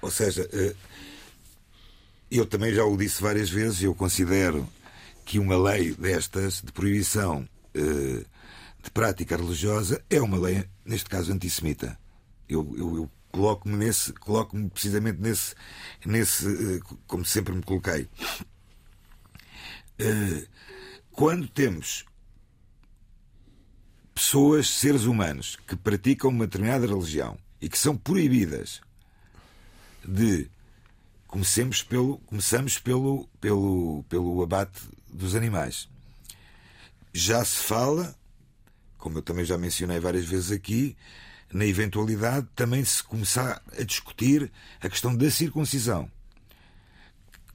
[0.00, 0.74] Ou seja, eh,
[2.30, 4.66] eu também já o disse várias vezes, eu considero
[5.26, 7.46] que uma lei destas de proibição
[8.82, 11.98] de prática religiosa é uma lei, neste caso, antissemita.
[12.48, 15.54] Eu, eu, eu coloco-me nesse, coloco-me precisamente nesse,
[16.04, 18.08] nesse, eh, como sempre me coloquei.
[19.98, 20.46] Eh,
[21.12, 22.04] quando temos
[24.14, 28.80] pessoas, seres humanos, que praticam uma determinada religião e que são proibidas
[30.04, 30.48] de
[31.26, 34.80] comecemos pelo começamos pelo pelo pelo abate
[35.12, 35.88] dos animais
[37.18, 38.14] já se fala,
[38.96, 40.96] como eu também já mencionei várias vezes aqui,
[41.52, 44.50] na eventualidade também se começar a discutir
[44.80, 46.10] a questão da circuncisão.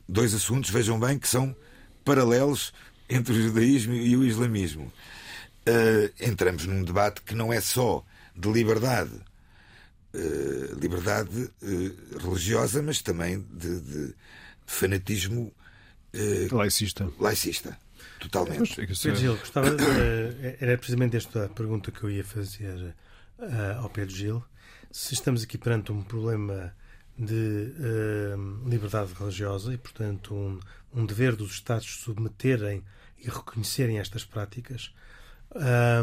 [0.07, 1.55] Dois assuntos, vejam bem, que são
[2.03, 2.73] paralelos
[3.09, 4.91] entre o judaísmo e o islamismo.
[5.65, 8.03] Uh, entramos num debate que não é só
[8.35, 9.13] de liberdade,
[10.13, 14.15] uh, liberdade uh, religiosa, mas também de, de
[14.65, 15.53] fanatismo
[16.51, 17.09] laicista.
[17.17, 17.82] laicista.
[18.29, 18.75] Totalmente.
[18.75, 22.95] Pedro Gil, gostava eh, era precisamente esta a pergunta que eu ia fazer
[23.37, 24.43] uh, ao Pedro Gil.
[24.91, 26.73] Se estamos aqui perante um problema
[27.17, 30.59] de uh, liberdade religiosa e, portanto, um,
[30.93, 32.83] um, dever dos Estados submeterem
[33.19, 34.93] e reconhecerem estas práticas,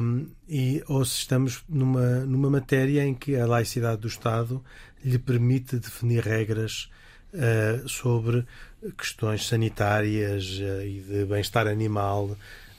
[0.01, 4.65] um, e, ou se estamos numa, numa matéria em que a laicidade do Estado
[5.05, 6.91] lhe permite definir regras
[7.35, 8.45] uh, sobre
[8.97, 12.25] questões sanitárias uh, e de bem-estar animal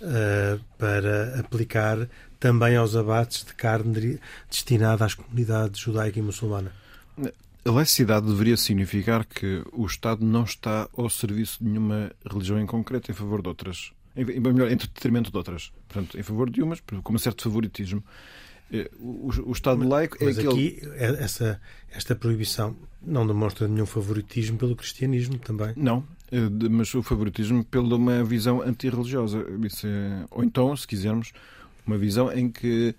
[0.02, 2.08] uh, para aplicar
[2.40, 6.72] também aos abates de carne destinada às comunidades judaica e muçulmana.
[7.64, 12.66] A laicidade deveria significar que o Estado não está ao serviço de nenhuma religião em
[12.66, 13.92] concreto em favor de outras.
[14.16, 15.72] Em, melhor, em detrimento de outras.
[15.88, 18.04] Portanto, em favor de umas, com um certo favoritismo.
[18.72, 20.52] Eh, o, o Estado laico é Mas aquele...
[20.54, 25.74] aqui, é, essa, esta proibição não demonstra nenhum favoritismo pelo cristianismo também.
[25.76, 29.40] Não, eh, mas o favoritismo pela uma visão antirreligiosa.
[29.40, 30.26] É...
[30.32, 31.34] Ou então, se quisermos,
[31.86, 32.96] uma visão em que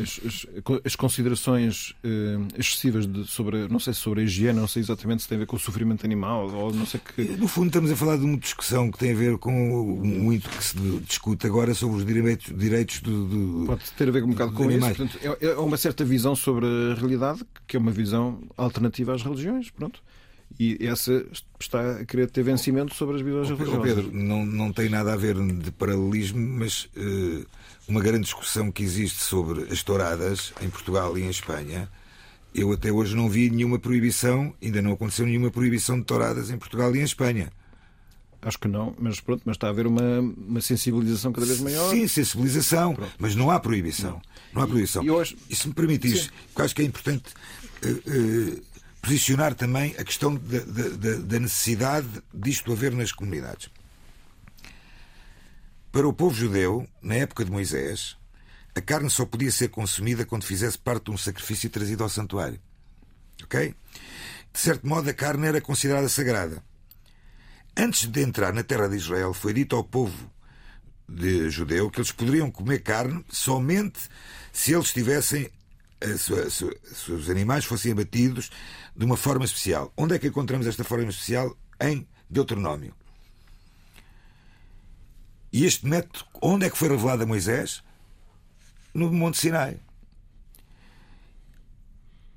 [0.00, 0.46] as, as,
[0.84, 5.28] as, considerações uh, excessivas de, sobre, não sei sobre a higiene, não sei exatamente se
[5.28, 7.22] tem a ver com o sofrimento animal ou não sei que.
[7.36, 10.64] No fundo, estamos a falar de uma discussão que tem a ver com muito que
[10.64, 14.32] se discute agora sobre os direitos, direitos do, do Pode ter a ver com um
[14.32, 14.80] bocado com isso.
[14.80, 19.22] Portanto, é, é uma certa visão sobre a realidade, que é uma visão alternativa às
[19.22, 19.70] religiões.
[19.70, 20.02] Pronto.
[20.58, 21.26] E essa
[21.58, 23.94] está a querer ter vencimento sobre as visões oh, religiosas.
[23.94, 26.84] Pedro, não, não tem nada a ver de paralelismo, mas.
[26.96, 27.44] Uh
[27.86, 31.88] uma grande discussão que existe sobre as touradas em Portugal e em Espanha.
[32.54, 36.56] Eu até hoje não vi nenhuma proibição, ainda não aconteceu nenhuma proibição de touradas em
[36.56, 37.52] Portugal e em Espanha.
[38.40, 41.90] Acho que não, mas pronto, mas está a haver uma, uma sensibilização cada vez maior.
[41.90, 43.12] Sim, sensibilização, pronto.
[43.18, 44.12] mas não há proibição.
[44.12, 44.22] Não,
[44.54, 45.02] não há proibição.
[45.02, 45.36] E, e hoje...
[45.48, 47.32] Isso me permite isso, porque acho que é importante
[47.84, 48.62] uh, uh,
[49.04, 53.68] posicionar também a questão da, da, da necessidade disto haver nas comunidades.
[55.92, 58.16] Para o povo judeu, na época de Moisés,
[58.74, 62.58] a carne só podia ser consumida quando fizesse parte de um sacrifício trazido ao santuário.
[63.44, 63.74] Ok?
[64.52, 66.64] De certo modo, a carne era considerada sagrada.
[67.76, 70.30] Antes de entrar na terra de Israel, foi dito ao povo
[71.06, 74.00] de judeu que eles poderiam comer carne somente
[74.50, 75.50] se eles tivessem
[76.16, 78.50] se os animais fossem abatidos
[78.94, 79.92] de uma forma especial.
[79.96, 81.56] Onde é que encontramos esta forma especial?
[81.80, 82.94] Em Deuteronômio.
[85.52, 87.82] E este método, onde é que foi revelado a Moisés?
[88.92, 89.78] No Monte Sinai.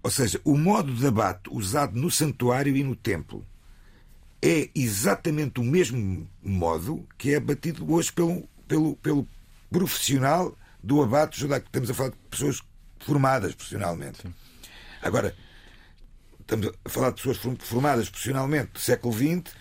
[0.03, 3.45] Ou seja, o modo de abate usado no santuário e no templo
[4.41, 9.27] é exatamente o mesmo modo que é abatido hoje pelo, pelo, pelo
[9.69, 11.65] profissional do abate judaico.
[11.65, 12.61] Estamos a falar de pessoas
[13.05, 14.21] formadas profissionalmente.
[14.21, 14.33] Sim.
[15.01, 15.35] Agora,
[16.39, 19.53] estamos a falar de pessoas formadas profissionalmente do século XX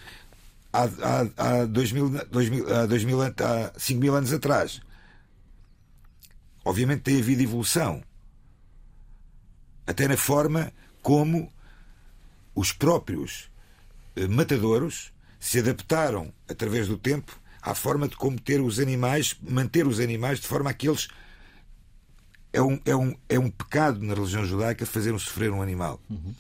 [0.73, 4.81] há, há, há, 2000, 2000, há, 2000, há 5 mil anos atrás.
[6.65, 8.03] Obviamente tem havido evolução.
[9.87, 11.53] até na forma como
[12.55, 13.49] os próprios
[14.17, 19.87] eh, matadouros se adaptaram através do tempo à forma de como ter os animais, manter
[19.87, 21.09] os animais de forma a que eles.
[22.57, 26.01] É um, é um, é um pecado na religião judaica fazer um sofrer um animal.
[26.09, 26.35] Uhum.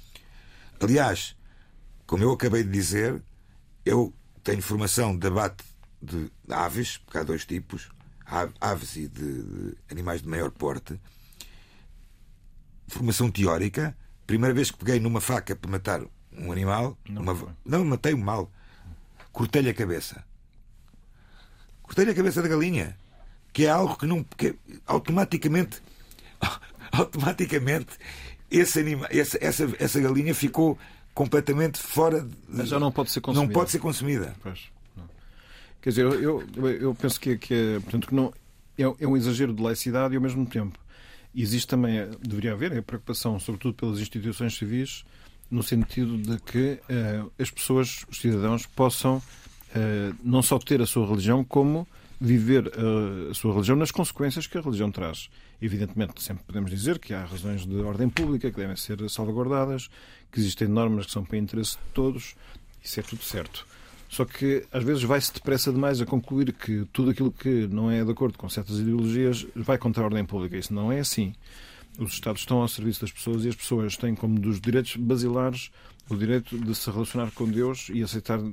[0.81, 1.37] Aliás,
[2.07, 3.22] como eu acabei de dizer,
[3.85, 5.62] eu tenho formação de abate
[6.00, 7.90] de aves, porque há dois tipos,
[8.59, 10.98] aves e de, de animais de maior porte.
[12.88, 13.94] Formação teórica.
[14.26, 16.00] Primeira vez que peguei numa faca para matar
[16.33, 17.57] um animal, não, uma...
[17.62, 18.50] não matei um mal.
[19.33, 20.24] Cortei-lhe a cabeça.
[21.83, 22.96] Cortei-lhe a cabeça da galinha,
[23.52, 25.83] que é algo que não que automaticamente
[26.92, 27.96] automaticamente
[28.51, 30.79] esse anima, essa, essa, essa galinha ficou
[31.14, 33.46] completamente fora de, Mas já não pode ser consumida.
[33.46, 34.35] Não pode ser consumida.
[34.42, 34.70] Pois.
[35.81, 38.33] Quer dizer, eu, eu penso que, que, é, portanto, que não,
[38.77, 40.79] é, é um exagero de laicidade e, ao mesmo tempo,
[41.35, 45.05] existe também, deveria haver, a preocupação, sobretudo pelas instituições civis,
[45.51, 50.87] no sentido de que uh, as pessoas, os cidadãos, possam uh, não só ter a
[50.87, 51.87] sua religião, como
[52.20, 55.29] viver uh, a sua religião nas consequências que a religião traz.
[55.61, 59.88] Evidentemente, sempre podemos dizer que há razões de ordem pública que devem ser salvaguardadas,
[60.31, 62.35] que existem normas que são para interesse de todos,
[62.83, 63.66] isso é tudo certo.
[64.09, 68.05] Só que às vezes vai-se depressa demais a concluir que tudo aquilo que não é
[68.05, 70.57] de acordo com certas ideologias vai contra a ordem pública.
[70.57, 71.35] Isso não é assim.
[71.98, 75.70] Os Estados estão ao serviço das pessoas e as pessoas têm como dos direitos basilares
[76.09, 78.52] o direito de se relacionar com Deus e aceitar de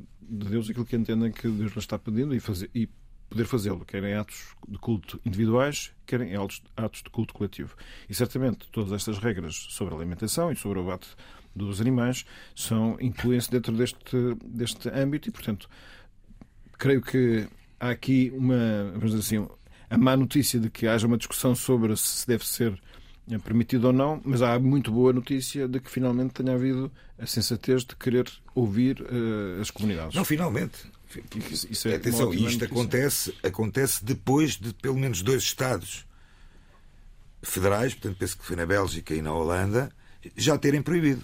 [0.49, 2.89] Deus aquilo que entendem que Deus lhes está pedindo e, fazer, e
[3.34, 7.76] poder fazê-lo, quer em atos de culto individuais, quer em atos de culto coletivo.
[8.08, 11.10] E certamente todas estas regras sobre a alimentação e sobre o abate
[11.56, 15.67] dos animais são incluem-se dentro deste, deste âmbito e, portanto,
[16.78, 17.48] creio que
[17.80, 19.48] há aqui uma, vamos dizer assim,
[19.89, 22.80] a má notícia de que haja uma discussão sobre se deve ser
[23.43, 27.86] permitido ou não, mas há muito boa notícia de que finalmente tenha havido a sensatez
[27.86, 30.15] de querer ouvir uh, as comunidades.
[30.15, 30.91] Não, finalmente.
[31.69, 36.06] Isso, é Atenção, isto acontece, acontece depois de pelo menos dois Estados
[37.41, 39.91] federais, portanto penso que foi na Bélgica e na Holanda,
[40.36, 41.23] já terem proibido.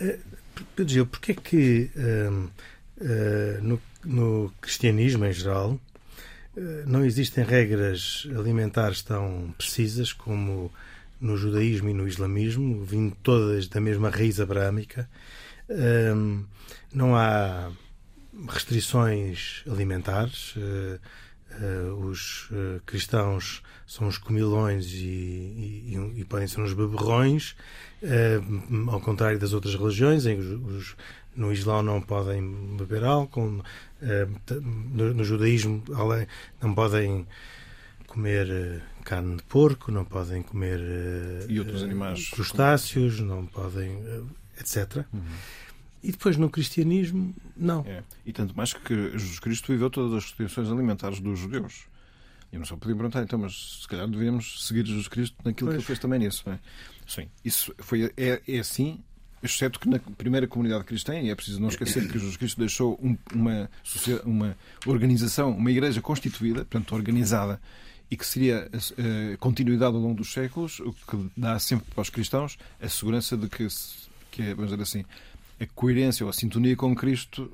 [0.00, 0.18] Uh,
[0.74, 2.50] Pedro porquê é que uh,
[3.00, 5.80] uh, no, no, cristianismo em geral
[6.86, 10.72] não existem regras alimentares tão precisas como
[11.20, 15.06] no judaísmo e no islamismo, vindo todas da mesma raiz abrâmica?
[16.94, 17.70] não há
[18.48, 20.54] restrições alimentares.
[21.98, 22.50] os
[22.84, 27.56] cristãos são os comilões e, e, e podem ser uns beberrões.
[28.88, 30.96] Ao contrário das outras religiões, em os,
[31.34, 33.62] no Islão não podem beber álcool,
[34.00, 36.26] no, no, judaísmo além,
[36.60, 37.26] não podem
[38.06, 40.80] comer carne de porco, não podem comer
[41.48, 43.98] e outros animais crustáceos, não podem,
[44.58, 45.04] etc.
[45.12, 45.22] Uhum.
[46.06, 47.84] E depois no cristianismo, não.
[47.84, 48.00] É.
[48.24, 51.86] E tanto mais que Jesus Cristo viveu todas as restrições alimentares dos judeus.
[52.52, 55.74] E não só podia perguntar, então, mas se calhar devíamos seguir Jesus Cristo naquilo pois.
[55.74, 56.48] que ele fez também nisso.
[56.48, 56.60] É?
[57.04, 59.00] Sim, isso foi, é, é assim,
[59.42, 62.96] exceto que na primeira comunidade cristã, e é preciso não esquecer que Jesus Cristo deixou
[63.02, 63.68] um, uma,
[64.24, 67.60] uma organização, uma igreja constituída, portanto organizada,
[68.08, 72.02] e que seria a, a continuidade ao longo dos séculos, o que dá sempre para
[72.02, 73.66] os cristãos a segurança de que,
[74.30, 75.04] que é, vamos dizer assim,
[75.60, 77.50] a coerência ou a sintonia com Cristo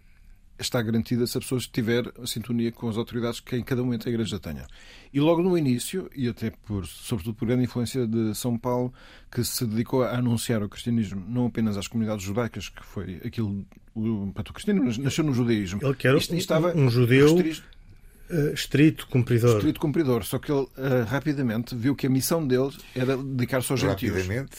[0.62, 4.08] está garantida se a pessoa estiver a sintonia com as autoridades que em cada momento
[4.08, 4.66] a Igreja tenha.
[5.12, 8.92] E logo no início, e até por, sobretudo por grande influência de São Paulo,
[9.30, 13.64] que se dedicou a anunciar o cristianismo não apenas às comunidades judaicas, que foi aquilo.
[13.94, 15.80] O, o cristianismo nasceu no judaísmo.
[15.82, 17.34] Ele que era Isto, estava um judeu.
[17.34, 19.56] Uh, estrito cumpridor.
[19.56, 20.24] Estrito cumpridor.
[20.24, 24.14] Só que ele uh, rapidamente viu que a missão dele era dedicar-se aos gentios.
[24.14, 24.56] Rapidamente?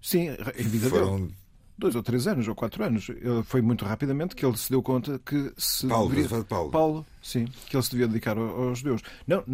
[0.00, 1.34] Sim, em vida foram dele
[1.78, 3.08] dois ou três anos ou quatro anos.
[3.44, 6.44] Foi muito rapidamente que ele se deu conta que se Paulo, deveria...
[6.44, 6.70] Paulo.
[6.70, 9.02] Paulo, sim, que ele se devia dedicar aos judeus.
[9.26, 9.44] Não,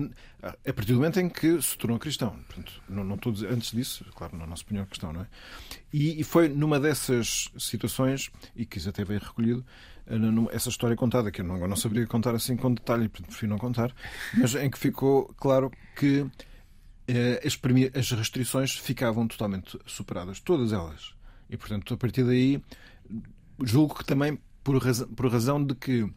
[0.43, 2.31] a partir do momento em que se tornou cristão.
[2.47, 5.27] Portanto, não, não estou antes disso, claro, não, não se punha a questão, não é?
[5.93, 9.65] E, e, foi numa dessas situações, e que isso até veio recolhido,
[10.07, 10.17] eh,
[10.53, 13.95] essa história contada, que eu não, não saberia contar assim com detalhe, prefiro não contar,
[14.37, 16.27] mas em que ficou claro que
[17.07, 17.41] eh,
[17.95, 21.15] as restrições ficavam totalmente superadas, todas elas.
[21.53, 22.63] E, portanto, a partir daí,
[23.63, 26.11] julgo que também por razão, por razão de que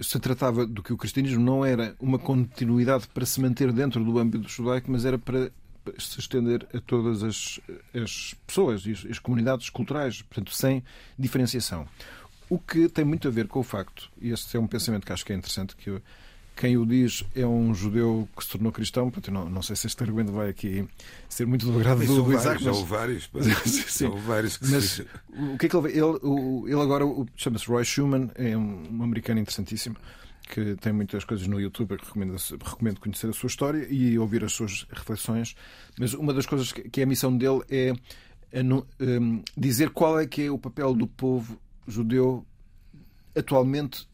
[0.00, 4.18] se tratava do que o cristianismo não era uma continuidade para se manter dentro do
[4.18, 5.50] âmbito judaico, mas era para
[5.96, 7.60] se estender a todas as,
[7.94, 10.82] as pessoas e as, as comunidades culturais, portanto, sem
[11.18, 11.86] diferenciação.
[12.50, 15.12] O que tem muito a ver com o facto, e este é um pensamento que
[15.12, 16.00] acho que é interessante, que,
[16.58, 19.10] quem o diz é um judeu que se tornou cristão.
[19.10, 20.86] Portanto, não, não sei se este argumento vai aqui
[21.28, 22.62] ser muito do agrado do, Isaac.
[22.62, 23.30] Já houve vários.
[24.02, 25.06] Houve vários que mas se...
[25.32, 27.04] o que é que ele, ele, ele agora
[27.36, 29.96] chama-se Roy Schumann, é um, americano interessantíssimo
[30.48, 32.34] que tem muitas coisas no YouTube, recomendo,
[32.64, 35.54] recomendo conhecer a sua história e ouvir as suas reflexões.
[35.98, 37.92] Mas uma das coisas que é a missão dele é,
[38.50, 42.46] é um, dizer qual é que é o papel do povo judeu
[43.36, 44.08] atualmente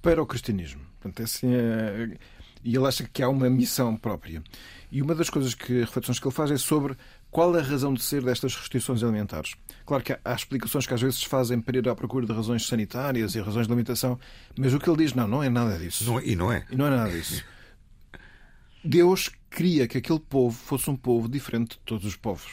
[0.00, 0.87] para o cristianismo.
[1.00, 2.16] Portanto, é assim, é...
[2.64, 4.42] E ele acha que há uma missão própria.
[4.90, 6.96] E uma das coisas que reflexões que ele faz é sobre
[7.30, 9.54] qual é a razão de ser destas restrições alimentares.
[9.86, 13.34] Claro que há, explicações que às vezes fazem para ir à procura de razões sanitárias
[13.34, 14.18] e razões de alimentação,
[14.56, 16.04] mas o que ele diz, não, não é nada disso.
[16.04, 16.66] Não, e não é.
[16.70, 17.44] E não é nada disso.
[18.84, 22.50] Deus queria que aquele povo fosse um povo diferente de todos os povos.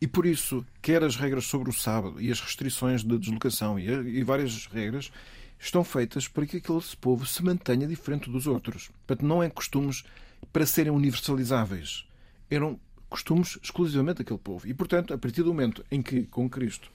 [0.00, 3.86] E por isso, quer as regras sobre o sábado e as restrições de deslocação e,
[3.86, 5.12] e várias regras,
[5.60, 8.88] estão feitas para que aquele povo se mantenha diferente dos outros.
[9.06, 10.04] Portanto, não é costumes
[10.52, 12.06] para serem universalizáveis.
[12.50, 12.80] Eram
[13.10, 14.66] costumes exclusivamente daquele povo.
[14.66, 16.90] E, portanto, a partir do momento em que, com Cristo,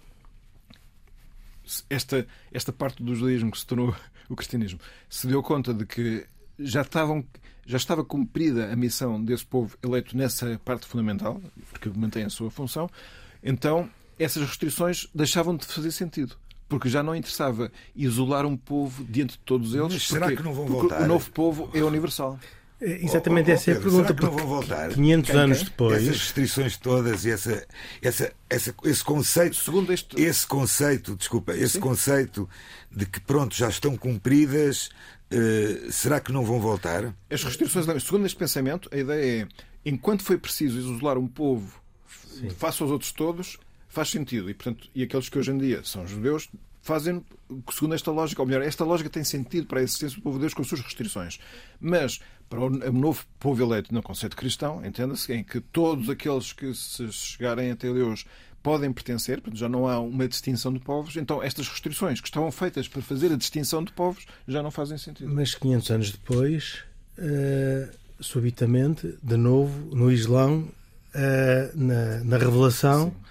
[1.89, 3.95] esta, esta parte do judaísmo que se tornou
[4.28, 6.26] o cristianismo se deu conta de que
[6.57, 7.24] já, estavam,
[7.66, 12.49] já estava cumprida a missão desse povo eleito nessa parte fundamental, porque mantém a sua
[12.49, 12.89] função,
[13.43, 16.38] então essas restrições deixavam de fazer sentido
[16.68, 19.93] porque já não interessava isolar um povo diante de todos eles.
[19.93, 21.01] Mas será que não vão voltar?
[21.01, 22.39] O novo povo é universal.
[22.82, 24.07] É, exatamente, oh, oh, essa é a pergunta.
[24.07, 24.89] Será que não vão voltar?
[24.89, 25.66] 500 quem, anos quem?
[25.66, 26.03] depois.
[26.03, 27.68] Essas restrições todas e essa,
[28.01, 29.55] essa, essa, esse conceito.
[29.55, 30.22] Segundo este...
[30.22, 31.80] Esse conceito, desculpa, esse Sim.
[31.80, 32.49] conceito
[32.91, 34.89] de que pronto, já estão cumpridas,
[35.32, 37.13] uh, será que não vão voltar?
[37.30, 39.47] As restrições, segundo este pensamento, a ideia é
[39.86, 42.49] enquanto foi preciso isolar um povo Sim.
[42.49, 43.57] face aos outros todos,
[43.96, 44.50] faz sentido.
[44.50, 46.50] E, portanto, e aqueles que hoje em dia são judeus
[46.82, 47.24] fazem
[47.72, 50.41] segundo esta lógica, ou melhor, esta lógica tem sentido para a existência do povo de
[50.41, 51.39] Deus com as suas restrições.
[51.80, 56.72] Mas para o novo povo eleito no conceito cristão, entenda-se, em que todos aqueles que
[56.76, 58.26] se chegarem até Deus
[58.62, 62.52] podem pertencer, portanto já não há uma distinção de povos, então estas restrições que estavam
[62.52, 65.34] feitas para fazer a distinção de povos já não fazem sentido.
[65.34, 66.84] Mas 500 anos depois,
[67.18, 70.68] uh, subitamente, de novo, no Islão,
[71.16, 73.25] uh, na, na revelação, Sim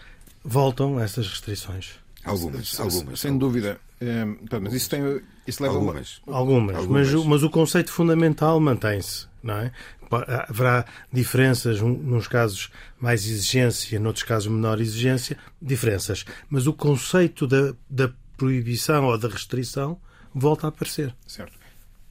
[0.44, 1.92] voltam essas restrições.
[2.24, 3.20] Algumas, algumas.
[3.20, 3.78] Sem dúvida.
[4.00, 4.24] É,
[4.60, 6.20] mas isso, tem, isso leva algumas.
[6.26, 6.36] Uma...
[6.36, 6.76] algumas.
[6.76, 7.12] algumas.
[7.12, 9.72] Mas, mas o conceito fundamental mantém-se, não é?
[10.48, 12.70] Haverá diferenças, nos casos
[13.00, 16.24] mais exigência, noutros casos menor exigência, diferenças.
[16.48, 19.98] Mas o conceito da, da proibição ou da restrição
[20.32, 21.14] volta a aparecer.
[21.26, 21.58] Certo.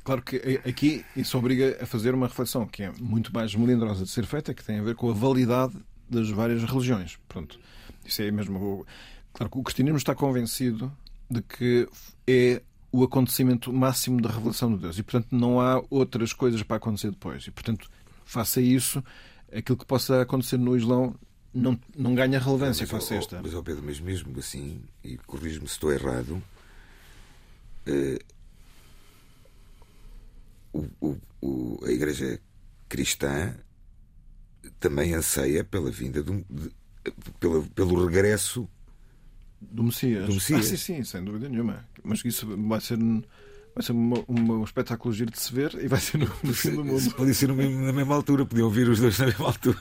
[0.03, 4.09] Claro que aqui isso obriga a fazer uma reflexão que é muito mais melindrosa de
[4.09, 5.73] ser feita, que tem a ver com a validade
[6.09, 7.17] das várias religiões.
[7.29, 7.57] Pronto.
[8.05, 8.85] Isso é mesmo.
[9.33, 10.91] Claro que o cristianismo está convencido
[11.29, 11.87] de que
[12.27, 16.77] é o acontecimento máximo da revelação de Deus e, portanto, não há outras coisas para
[16.77, 17.47] acontecer depois.
[17.47, 17.89] E, portanto,
[18.23, 19.03] faça isso,
[19.51, 21.15] aquilo que possa acontecer no Islão
[21.53, 23.41] não, não ganha relevância face esta.
[23.41, 26.41] Mas, oh Pedro, mas mesmo assim, e corrijo-me se estou errado,
[27.87, 28.19] uh,
[30.99, 32.39] o, o, a Igreja
[32.89, 33.55] cristã
[34.79, 36.71] também anseia pela vinda de, de,
[37.39, 38.67] pelo, pelo regresso
[39.71, 40.27] do Messias.
[40.27, 40.59] do Messias.
[40.59, 41.85] Ah, sim, sim, sem dúvida nenhuma.
[42.03, 45.87] Mas isso vai ser, vai ser uma, uma, um espetáculo giro de se ver e
[45.87, 47.13] vai ser no, no fim do mundo.
[47.15, 49.79] Pode ser na mesma altura, podiam ouvir os dois na mesma altura.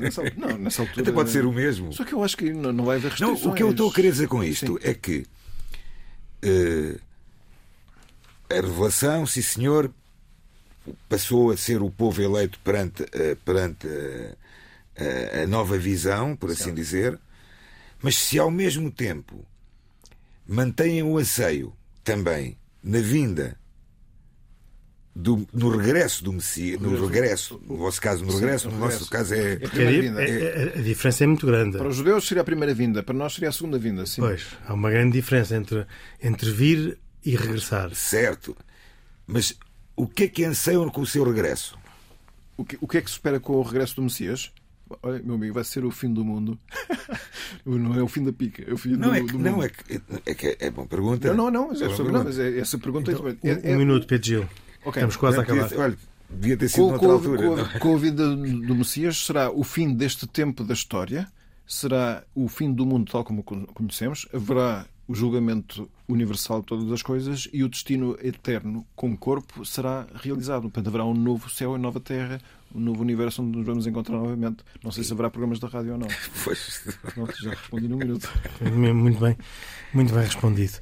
[0.00, 1.02] Nessa, não, nessa altura.
[1.02, 1.92] Até pode ser o mesmo.
[1.92, 3.42] Só que eu acho que não, não vai haver restrições.
[3.42, 4.88] Não, o que eu estou a querer dizer com isto sim.
[4.88, 5.26] é que
[6.44, 7.00] uh,
[8.50, 9.90] a revelação, sim senhor,
[11.08, 14.36] passou a ser o povo eleito perante, uh, perante uh,
[15.42, 16.76] a nova visão, por assim certo.
[16.76, 17.20] dizer,
[18.02, 19.46] mas se ao mesmo tempo
[20.46, 21.72] mantêm o anseio
[22.02, 23.58] também na vinda
[25.14, 29.34] do, no regresso do Messias, no regresso, no vosso caso, no regresso, no nosso caso
[29.34, 29.54] é.
[29.54, 31.78] é a, a, a, diferença é muito grande.
[31.78, 34.04] Para os judeus seria a primeira vinda, para nós seria a segunda vinda.
[34.06, 34.22] Sim.
[34.22, 35.86] Pois, há uma grande diferença entre,
[36.20, 37.94] entre vir e regressar.
[37.94, 38.56] Certo.
[39.26, 39.56] Mas
[39.96, 41.78] o que é que anseiam com o seu regresso?
[42.56, 44.52] O que, o que é que se espera com o regresso do Messias?
[45.02, 46.58] Olha, meu amigo, vai ser o fim do mundo.
[47.64, 49.52] não é o fim da pica, é o fim não, do, é que, do não,
[49.52, 49.64] mundo.
[49.64, 51.28] É que, é que é bom pergunta.
[51.28, 53.74] Não, não, não, mas, é, sobre, não, mas é, essa pergunta então, é, é, um,
[53.74, 54.48] um minuto, Pedro Gil.
[54.84, 55.00] Okay.
[55.00, 55.70] Estamos quase a acabar.
[55.76, 57.68] Olha, devia ter sido com, noutra altura.
[57.72, 61.28] Com, com a vida do Messias será o fim deste tempo da história,
[61.66, 66.90] será o fim do mundo tal como o conhecemos, haverá o julgamento universal de todas
[66.90, 70.62] as coisas e o destino eterno com corpo será realizado.
[70.62, 72.40] Portanto, haverá um novo céu e nova terra,
[72.74, 74.64] um novo universo onde nos vamos encontrar novamente.
[74.82, 76.08] Não sei se haverá programas da rádio ou não.
[76.44, 76.82] Pois.
[77.14, 78.28] Pronto, já respondi num minuto.
[78.60, 79.36] Muito bem,
[79.92, 80.72] muito bem respondido.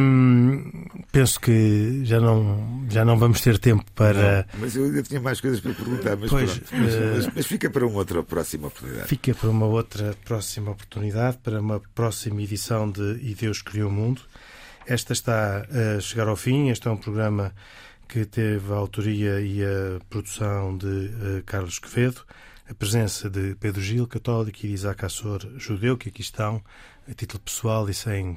[0.00, 4.46] Hum, penso que já não, já não vamos ter tempo para.
[4.52, 6.82] Não, mas eu ainda tinha mais coisas para perguntar, mas, Pois, pronto.
[6.84, 9.08] Mas, eh, mas- mas fica para uma outra próxima oportunidade.
[9.08, 13.92] Fica para uma outra próxima oportunidade, para uma próxima edição de E Deus Criou o
[13.92, 14.20] Mundo.
[14.86, 15.64] Esta está
[15.96, 16.68] a chegar ao fim.
[16.70, 17.52] Este é um programa
[18.12, 22.20] que teve a autoria e a produção de eh, Carlos Quevedo,
[22.68, 26.62] a presença de Pedro Gil, católico, e Isaac Assor, judeu, que aqui estão,
[27.08, 28.36] a título pessoal e sem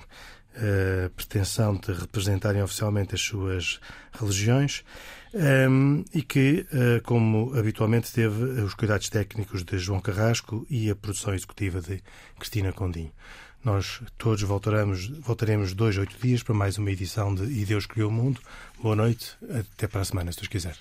[0.56, 3.82] eh, pretensão de representarem oficialmente as suas
[4.14, 4.86] religiões.
[5.34, 10.96] Um, e que, uh, como habitualmente, teve os cuidados técnicos de João Carrasco e a
[10.96, 12.02] produção executiva de
[12.40, 13.12] Cristina Condinho.
[13.66, 18.12] Nós todos voltaremos, voltaremos dois, oito dias para mais uma edição de E Deus Criou
[18.12, 18.40] o Mundo.
[18.80, 20.78] Boa noite, até para a semana, se Deus quiser.